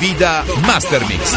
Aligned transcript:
Movida 0.00 0.42
Master 0.66 1.04
Mix. 1.04 1.36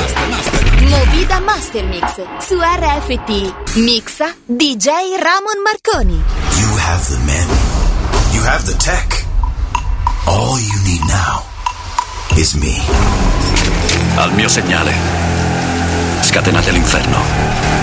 Movida 0.87 1.41
Master 1.41 1.83
Mix 1.85 2.15
su 2.39 2.55
RFT. 2.61 3.75
Mixa 3.75 4.33
DJ 4.47 4.87
Ramon 5.19 5.59
Marconi. 5.65 6.15
You 6.15 6.77
have 6.77 7.03
the 7.09 7.19
men. 7.25 7.47
You 8.31 8.41
have 8.43 8.63
the 8.65 8.73
tech. 8.77 9.25
All 10.27 10.57
you 10.57 10.79
need 10.85 11.01
now 11.09 11.43
is 12.37 12.55
me. 12.55 12.79
Al 14.15 14.31
mio 14.31 14.47
segnale. 14.47 14.93
Scatenate 16.21 16.71
l'inferno. 16.71 17.82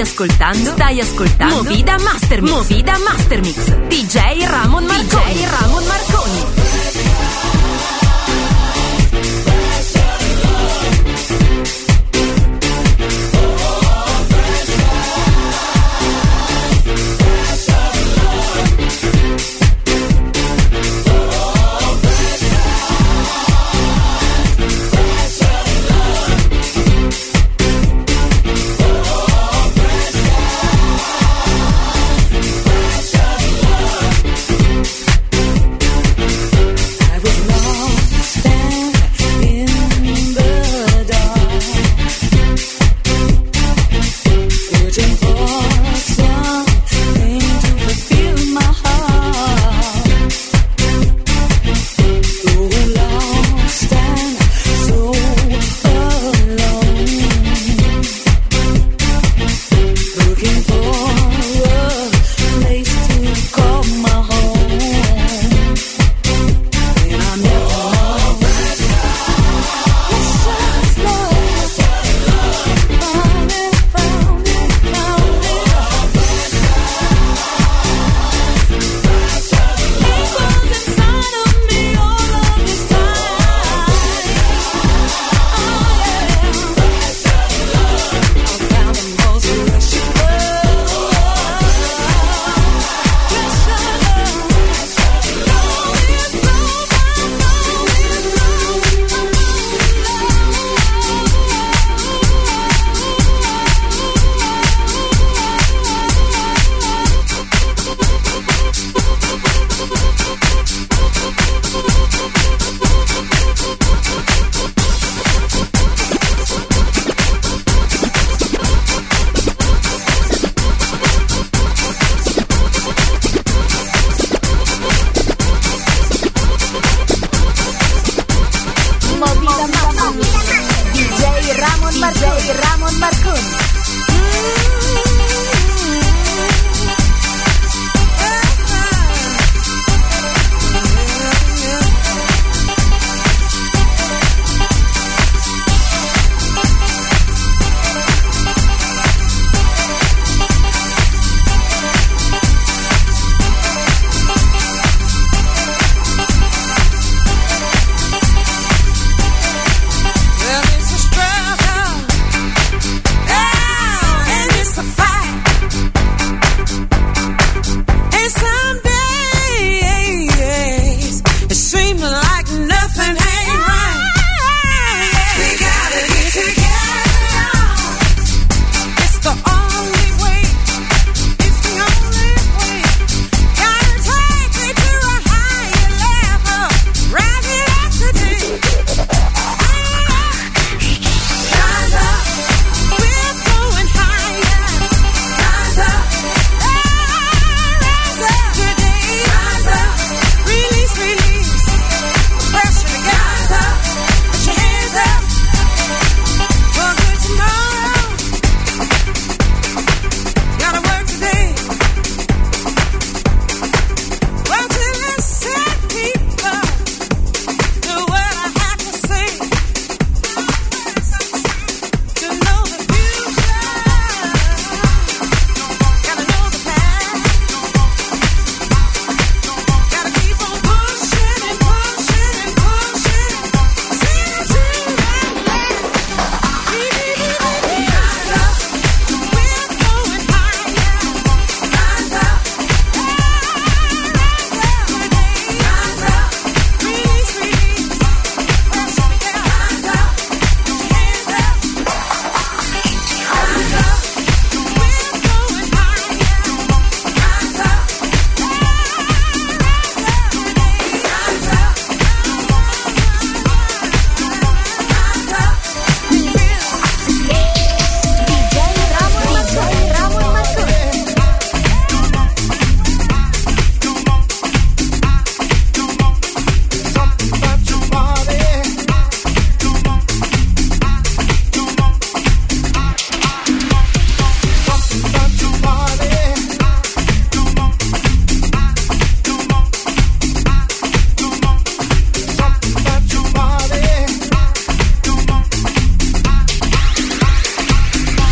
Ascoltando, 0.00 0.70
stai 0.72 1.00
ascoltando 1.00 1.56
Movida 1.56 1.98
Master 1.98 2.42
Mix. 2.42 2.52
Movida 2.52 2.98
Master 2.98 3.40
Mix. 3.40 3.76
DJ 3.88 4.44
Ramon 4.46 4.84
Marconi. 4.84 5.34
DJ 5.34 5.46
Ramon 5.46 5.86
Marconi. 5.86 6.59